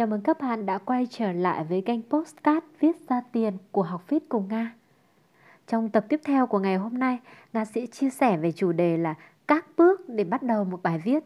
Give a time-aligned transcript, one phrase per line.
[0.00, 3.82] Chào mừng các bạn đã quay trở lại với kênh Postcard Viết ra tiền của
[3.82, 4.74] Học Viết cùng Nga.
[5.66, 7.18] Trong tập tiếp theo của ngày hôm nay,
[7.52, 9.14] Nga sẽ chia sẻ về chủ đề là
[9.48, 11.24] các bước để bắt đầu một bài viết.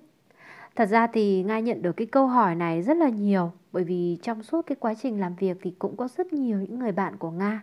[0.76, 4.18] Thật ra thì Nga nhận được cái câu hỏi này rất là nhiều bởi vì
[4.22, 7.16] trong suốt cái quá trình làm việc thì cũng có rất nhiều những người bạn
[7.16, 7.61] của Nga,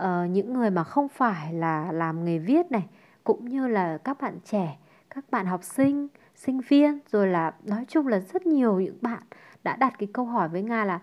[0.00, 2.86] uh, những người mà không phải là làm nghề viết này,
[3.24, 4.78] cũng như là các bạn trẻ,
[5.10, 9.22] các bạn học sinh, sinh viên rồi là nói chung là rất nhiều những bạn
[9.64, 11.00] đã đặt cái câu hỏi với Nga là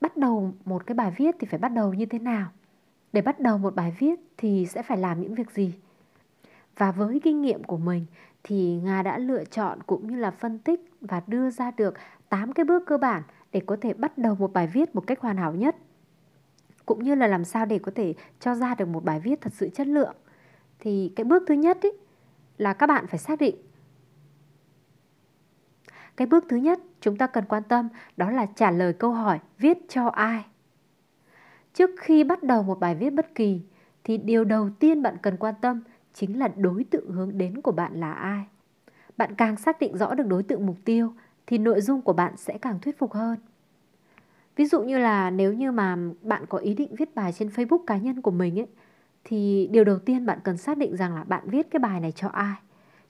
[0.00, 2.48] bắt đầu một cái bài viết thì phải bắt đầu như thế nào?
[3.12, 5.74] Để bắt đầu một bài viết thì sẽ phải làm những việc gì?
[6.76, 8.06] Và với kinh nghiệm của mình
[8.42, 11.94] thì Nga đã lựa chọn cũng như là phân tích và đưa ra được
[12.28, 15.20] 8 cái bước cơ bản để có thể bắt đầu một bài viết một cách
[15.20, 15.76] hoàn hảo nhất.
[16.86, 19.52] Cũng như là làm sao để có thể cho ra được một bài viết thật
[19.52, 20.14] sự chất lượng.
[20.78, 21.90] Thì cái bước thứ nhất ý,
[22.58, 23.56] là các bạn phải xác định
[26.16, 29.38] cái bước thứ nhất chúng ta cần quan tâm đó là trả lời câu hỏi
[29.58, 30.44] viết cho ai.
[31.74, 33.60] Trước khi bắt đầu một bài viết bất kỳ,
[34.04, 35.82] thì điều đầu tiên bạn cần quan tâm
[36.14, 38.44] chính là đối tượng hướng đến của bạn là ai.
[39.16, 41.12] Bạn càng xác định rõ được đối tượng mục tiêu,
[41.46, 43.38] thì nội dung của bạn sẽ càng thuyết phục hơn.
[44.56, 47.84] Ví dụ như là nếu như mà bạn có ý định viết bài trên Facebook
[47.86, 48.66] cá nhân của mình ấy,
[49.24, 52.12] thì điều đầu tiên bạn cần xác định rằng là bạn viết cái bài này
[52.12, 52.54] cho ai?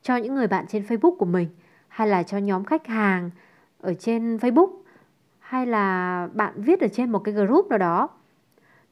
[0.02, 1.48] Cho những người bạn trên Facebook của mình
[1.92, 3.30] hay là cho nhóm khách hàng
[3.80, 4.70] ở trên Facebook
[5.38, 8.08] hay là bạn viết ở trên một cái group nào đó.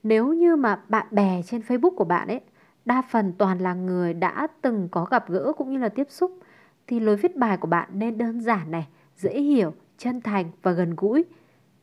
[0.03, 2.41] Nếu như mà bạn bè trên Facebook của bạn ấy
[2.85, 6.39] đa phần toàn là người đã từng có gặp gỡ cũng như là tiếp xúc
[6.87, 10.73] thì lối viết bài của bạn nên đơn giản này, dễ hiểu, chân thành và
[10.73, 11.25] gần gũi.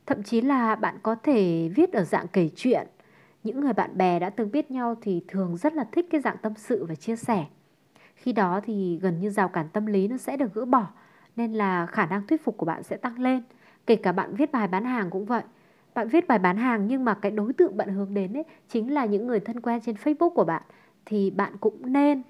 [0.06, 2.86] Thậm chí là bạn có thể viết ở dạng kể chuyện.
[3.44, 6.36] Những người bạn bè đã từng biết nhau thì thường rất là thích cái dạng
[6.42, 7.46] tâm sự và chia sẻ.
[8.14, 10.86] Khi đó thì gần như rào cản tâm lý nó sẽ được gỡ bỏ
[11.38, 13.42] nên là khả năng thuyết phục của bạn sẽ tăng lên.
[13.86, 15.42] Kể cả bạn viết bài bán hàng cũng vậy.
[15.94, 18.94] Bạn viết bài bán hàng nhưng mà cái đối tượng bạn hướng đến ấy chính
[18.94, 20.62] là những người thân quen trên Facebook của bạn
[21.06, 22.22] thì bạn cũng nên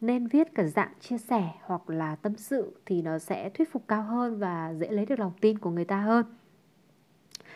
[0.00, 3.88] nên viết cả dạng chia sẻ hoặc là tâm sự thì nó sẽ thuyết phục
[3.88, 6.26] cao hơn và dễ lấy được lòng tin của người ta hơn.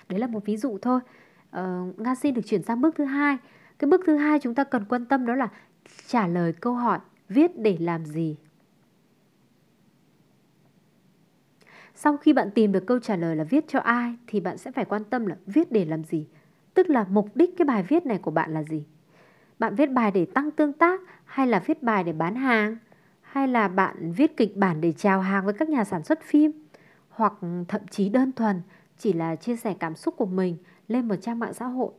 [0.09, 1.01] Đấy là một ví dụ thôi.
[1.51, 3.37] Ờ, Nga xin được chuyển sang bước thứ hai.
[3.79, 5.49] Cái bước thứ hai chúng ta cần quan tâm đó là
[6.07, 6.99] trả lời câu hỏi
[7.29, 8.37] viết để làm gì
[11.95, 14.73] Sau khi bạn tìm được câu trả lời là viết cho ai, thì bạn sẽ
[14.73, 16.27] phải quan tâm là viết để làm gì.
[16.75, 18.85] Tức là mục đích cái bài viết này của bạn là gì?
[19.59, 22.77] Bạn viết bài để tăng tương tác hay là viết bài để bán hàng?
[23.21, 26.53] Hay là bạn viết kịch bản để chào hàng với các nhà sản xuất phim?
[27.09, 27.33] Hoặc
[27.69, 28.63] thậm chí đơn thuần,
[28.99, 30.57] chỉ là chia sẻ cảm xúc của mình
[30.89, 31.93] lên một trang mạng xã hội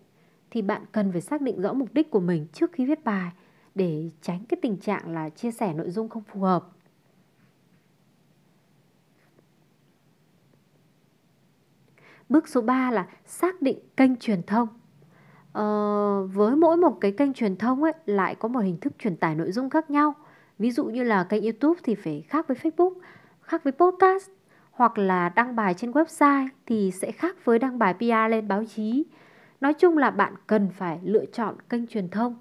[0.51, 3.31] thì bạn cần phải xác định rõ mục đích của mình trước khi viết bài
[3.75, 6.69] để tránh cái tình trạng là chia sẻ nội dung không phù hợp
[12.33, 14.67] Bước số 3 là xác định kênh truyền thông.
[15.51, 19.17] Ờ, với mỗi một cái kênh truyền thông ấy lại có một hình thức truyền
[19.17, 20.13] tải nội dung khác nhau.
[20.59, 22.93] Ví dụ như là kênh YouTube thì phải khác với Facebook,
[23.41, 24.29] khác với podcast
[24.71, 28.63] hoặc là đăng bài trên website thì sẽ khác với đăng bài PR lên báo
[28.65, 29.05] chí.
[29.61, 32.35] Nói chung là bạn cần phải lựa chọn kênh truyền thông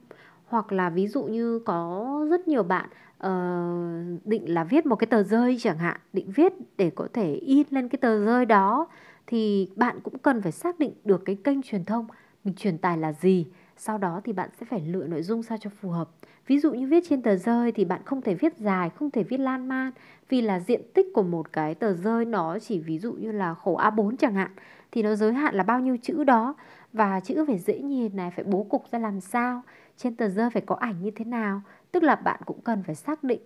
[0.46, 2.88] hoặc là ví dụ như có rất nhiều bạn
[3.26, 7.32] uh, định là viết một cái tờ rơi chẳng hạn, định viết để có thể
[7.34, 8.88] in lên cái tờ rơi đó
[9.26, 12.06] thì bạn cũng cần phải xác định được cái kênh truyền thông,
[12.44, 13.46] mình truyền tải là gì.
[13.76, 16.08] Sau đó thì bạn sẽ phải lựa nội dung sao cho phù hợp.
[16.46, 19.22] Ví dụ như viết trên tờ rơi thì bạn không thể viết dài, không thể
[19.22, 19.92] viết lan man,
[20.28, 23.54] vì là diện tích của một cái tờ rơi nó chỉ ví dụ như là
[23.54, 24.50] khổ A4 chẳng hạn,
[24.92, 26.54] thì nó giới hạn là bao nhiêu chữ đó.
[26.92, 29.62] Và chữ phải dễ nhìn này, phải bố cục ra làm sao,
[29.96, 31.62] trên tờ rơi phải có ảnh như thế nào.
[31.92, 33.40] Tức là bạn cũng cần phải xác định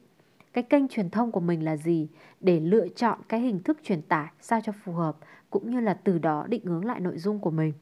[0.56, 2.08] cái kênh truyền thông của mình là gì
[2.40, 5.16] để lựa chọn cái hình thức truyền tải sao cho phù hợp
[5.50, 7.72] cũng như là từ đó định hướng lại nội dung của mình.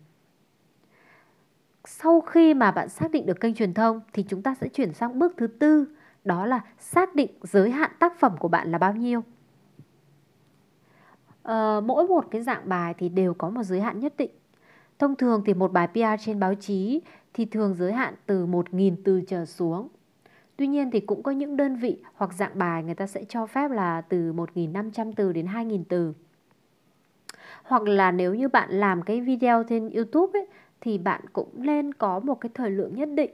[1.85, 4.95] Sau khi mà bạn xác định được kênh truyền thông thì chúng ta sẽ chuyển
[4.95, 5.87] sang bước thứ tư,
[6.25, 9.25] đó là xác định giới hạn tác phẩm của bạn là bao nhiêu.
[11.43, 14.31] Ờ, mỗi một cái dạng bài thì đều có một giới hạn nhất định.
[14.99, 17.01] Thông thường thì một bài PR trên báo chí
[17.35, 19.89] thì thường giới hạn từ 1.000 từ trở xuống.
[20.57, 23.47] Tuy nhiên thì cũng có những đơn vị hoặc dạng bài người ta sẽ cho
[23.47, 26.15] phép là từ 1.500 từ đến 2.000 từ.
[27.63, 30.47] Hoặc là nếu như bạn làm cái video trên YouTube ấy
[30.81, 33.31] thì bạn cũng nên có một cái thời lượng nhất định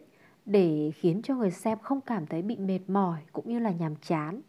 [0.47, 3.97] để khiến cho người xem không cảm thấy bị mệt mỏi cũng như là nhàm
[3.97, 4.41] chán.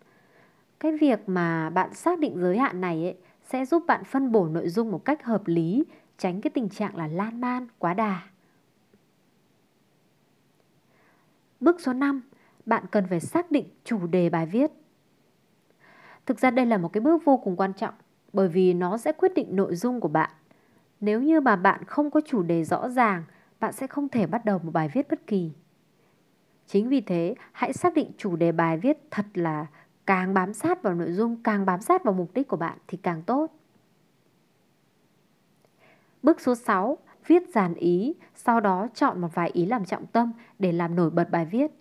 [0.80, 4.48] Cái việc mà bạn xác định giới hạn này ấy sẽ giúp bạn phân bổ
[4.48, 5.84] nội dung một cách hợp lý,
[6.18, 8.22] tránh cái tình trạng là lan man, quá đà.
[11.60, 12.22] Bước số 5,
[12.66, 14.72] bạn cần phải xác định chủ đề bài viết.
[16.26, 17.94] Thực ra đây là một cái bước vô cùng quan trọng
[18.34, 20.30] bởi vì nó sẽ quyết định nội dung của bạn.
[21.00, 23.24] Nếu như mà bạn không có chủ đề rõ ràng,
[23.60, 25.52] bạn sẽ không thể bắt đầu một bài viết bất kỳ.
[26.68, 29.66] Chính vì thế, hãy xác định chủ đề bài viết thật là
[30.06, 32.98] càng bám sát vào nội dung, càng bám sát vào mục đích của bạn thì
[32.98, 33.48] càng tốt.
[36.24, 36.98] Bước số 6,
[37.28, 41.10] viết dàn ý, sau đó chọn một vài ý làm trọng tâm để làm nổi
[41.10, 41.72] bật bài viết.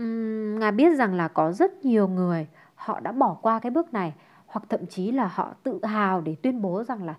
[0.00, 3.92] Uhm, Nga biết rằng là có rất nhiều người họ đã bỏ qua cái bước
[3.92, 4.14] này
[4.46, 7.14] hoặc thậm chí là họ tự hào để tuyên bố rằng là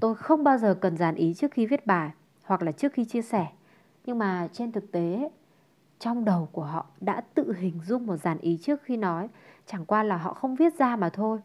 [0.00, 2.10] tôi không bao giờ cần dàn ý trước khi viết bài
[2.44, 3.46] hoặc là trước khi chia sẻ.
[4.04, 5.30] Nhưng mà trên thực tế
[5.98, 9.28] trong đầu của họ đã tự hình dung một dàn ý trước khi nói,
[9.66, 11.38] chẳng qua là họ không viết ra mà thôi.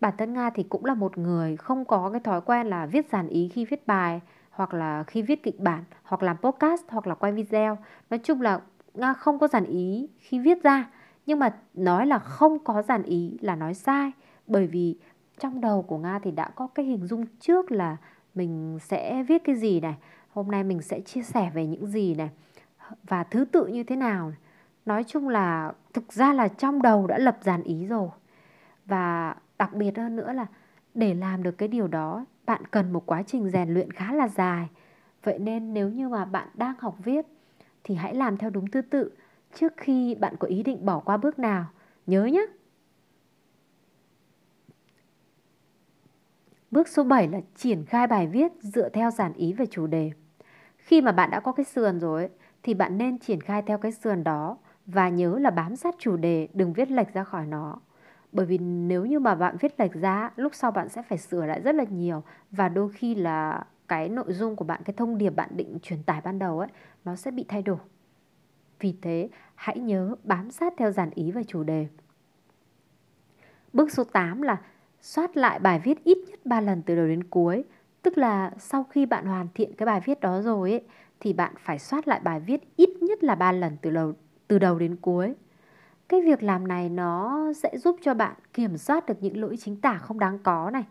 [0.00, 3.06] Bản thân Nga thì cũng là một người không có cái thói quen là viết
[3.12, 4.20] dàn ý khi viết bài
[4.50, 7.78] hoặc là khi viết kịch bản hoặc làm podcast hoặc là quay video.
[8.10, 8.60] Nói chung là
[9.14, 10.90] không có giản ý khi viết ra
[11.26, 14.12] nhưng mà nói là không có giản ý là nói sai
[14.46, 14.96] bởi vì
[15.40, 17.96] trong đầu của Nga thì đã có cái hình dung trước là
[18.34, 19.96] mình sẽ viết cái gì này,
[20.30, 22.30] hôm nay mình sẽ chia sẻ về những gì này
[23.02, 24.32] và thứ tự như thế nào.
[24.86, 28.08] Nói chung là thực ra là trong đầu đã lập dàn ý rồi.
[28.86, 30.46] Và đặc biệt hơn nữa là
[30.94, 34.28] để làm được cái điều đó, bạn cần một quá trình rèn luyện khá là
[34.28, 34.68] dài.
[35.24, 37.26] Vậy nên nếu như mà bạn đang học viết
[37.84, 39.10] thì hãy làm theo đúng tư tự
[39.54, 41.66] trước khi bạn có ý định bỏ qua bước nào.
[42.06, 42.46] Nhớ nhé.
[46.70, 50.10] Bước số 7 là triển khai bài viết dựa theo giản ý về chủ đề.
[50.76, 52.28] Khi mà bạn đã có cái sườn rồi
[52.62, 56.16] thì bạn nên triển khai theo cái sườn đó và nhớ là bám sát chủ
[56.16, 57.80] đề, đừng viết lệch ra khỏi nó.
[58.32, 61.46] Bởi vì nếu như mà bạn viết lệch ra, lúc sau bạn sẽ phải sửa
[61.46, 65.18] lại rất là nhiều và đôi khi là cái nội dung của bạn, cái thông
[65.18, 66.68] điệp bạn định truyền tải ban đầu ấy,
[67.04, 67.78] nó sẽ bị thay đổi.
[68.80, 71.86] Vì thế, hãy nhớ bám sát theo dàn ý và chủ đề.
[73.72, 74.60] Bước số 8 là
[75.00, 77.64] soát lại bài viết ít nhất 3 lần từ đầu đến cuối.
[78.02, 80.82] Tức là sau khi bạn hoàn thiện cái bài viết đó rồi ấy,
[81.20, 84.12] thì bạn phải soát lại bài viết ít nhất là 3 lần từ đầu,
[84.48, 85.34] từ đầu đến cuối.
[86.08, 89.80] Cái việc làm này nó sẽ giúp cho bạn kiểm soát được những lỗi chính
[89.80, 90.84] tả không đáng có này.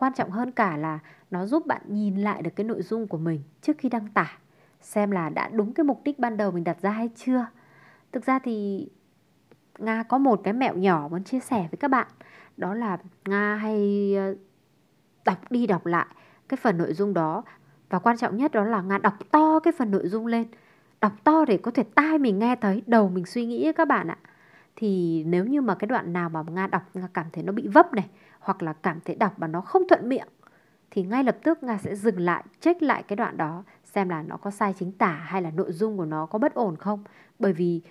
[0.00, 0.98] Quan trọng hơn cả là
[1.30, 4.32] nó giúp bạn nhìn lại được cái nội dung của mình trước khi đăng tải.
[4.80, 7.46] Xem là đã đúng cái mục đích ban đầu mình đặt ra hay chưa.
[8.12, 8.88] Thực ra thì
[9.78, 12.06] Nga có một cái mẹo nhỏ muốn chia sẻ với các bạn.
[12.56, 12.98] Đó là
[13.28, 14.34] Nga hay ờ,
[15.24, 16.06] đọc đi đọc lại
[16.48, 17.44] cái phần nội dung đó
[17.90, 20.46] và quan trọng nhất đó là Nga đọc to cái phần nội dung lên
[21.00, 24.08] Đọc to để có thể tai mình nghe thấy Đầu mình suy nghĩ các bạn
[24.08, 24.18] ạ
[24.76, 27.68] Thì nếu như mà cái đoạn nào mà Nga đọc, Nga cảm thấy nó bị
[27.68, 28.08] vấp này
[28.40, 30.28] hoặc là cảm thấy đọc mà nó không thuận miệng,
[30.90, 34.22] Thì ngay lập tức Nga sẽ dừng lại, Check lại cái đoạn đó, Xem là
[34.22, 37.04] nó có sai chính tả hay là nội dung của nó có bất ổn không
[37.38, 37.82] Bởi vì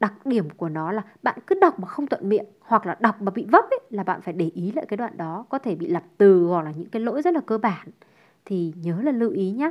[0.00, 3.22] đặc điểm của nó là bạn cứ đọc mà không thuận miệng, hoặc là đọc
[3.22, 5.74] mà bị vấp ấy, là bạn phải để ý lại cái đoạn đó, có thể
[5.74, 7.88] bị lặp từ hoặc là những cái lỗi rất là cơ bản
[8.44, 9.70] thì nhớ là lưu ý nhé.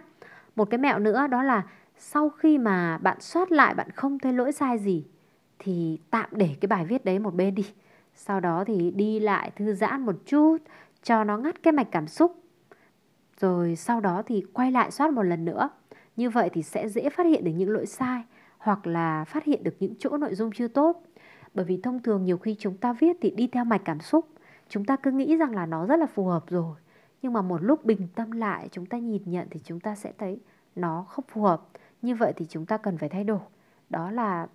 [0.56, 1.64] Một cái mẹo nữa đó là
[1.98, 5.06] sau khi mà bạn soát lại bạn không thấy lỗi sai gì,
[5.60, 7.66] thì tạm để cái bài viết đấy một bên đi.
[8.16, 10.58] Sau đó thì đi lại thư giãn một chút
[11.04, 12.36] cho nó ngắt cái mạch cảm xúc.
[13.40, 15.70] Rồi sau đó thì quay lại soát một lần nữa.
[16.16, 18.24] Như vậy thì sẽ dễ phát hiện được những lỗi sai
[18.58, 21.04] hoặc là phát hiện được những chỗ nội dung chưa tốt.
[21.54, 24.28] Bởi vì thông thường nhiều khi chúng ta viết thì đi theo mạch cảm xúc,
[24.70, 26.76] chúng ta cứ nghĩ rằng là nó rất là phù hợp rồi
[27.24, 30.14] nhưng mà một lúc bình tâm lại chúng ta nhìn nhận thì chúng ta sẽ
[30.18, 30.40] thấy
[30.76, 31.62] nó không phù hợp
[32.02, 33.40] như vậy thì chúng ta cần phải thay đổi
[33.90, 34.48] đó là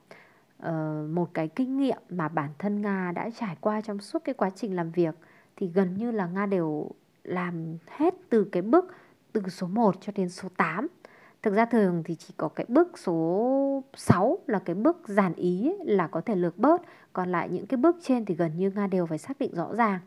[0.67, 4.35] uh, một cái kinh nghiệm mà bản thân nga đã trải qua trong suốt cái
[4.35, 5.15] quá trình làm việc
[5.57, 6.91] thì gần như là nga đều
[7.25, 8.95] làm hết từ cái bước
[9.33, 10.87] từ số 1 cho đến số 8
[11.43, 15.73] Thực ra thường thì chỉ có cái bước số 6 là cái bước giản ý
[15.85, 18.87] là có thể lược bớt Còn lại những cái bước trên thì gần như Nga
[18.87, 20.00] đều phải xác định rõ ràng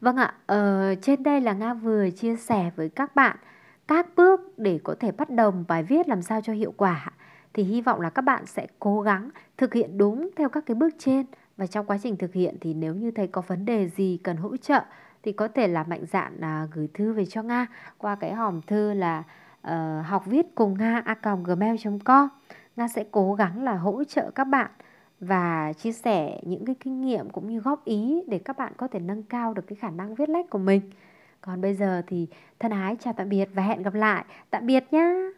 [0.00, 3.36] Vâng ạ, ờ, trên đây là Nga vừa chia sẻ với các bạn
[3.88, 7.06] các bước để có thể bắt đầu bài viết làm sao cho hiệu quả.
[7.54, 10.74] Thì hy vọng là các bạn sẽ cố gắng thực hiện đúng theo các cái
[10.74, 13.88] bước trên và trong quá trình thực hiện thì nếu như thấy có vấn đề
[13.88, 14.80] gì cần hỗ trợ
[15.22, 17.66] thì có thể là mạnh dạn à, gửi thư về cho Nga
[17.98, 19.22] qua cái hòm thư là
[19.68, 22.28] uh, học viết cùng Nga a gmail.com.
[22.76, 24.70] Nga sẽ cố gắng là hỗ trợ các bạn
[25.20, 28.88] và chia sẻ những cái kinh nghiệm cũng như góp ý để các bạn có
[28.88, 30.80] thể nâng cao được cái khả năng viết lách của mình.
[31.40, 32.26] Còn bây giờ thì
[32.58, 34.24] thân ái chào tạm biệt và hẹn gặp lại.
[34.50, 35.32] Tạm biệt nhé.